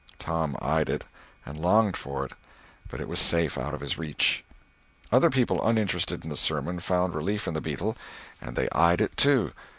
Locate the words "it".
0.89-1.03, 2.25-2.31, 2.99-3.07, 8.99-9.15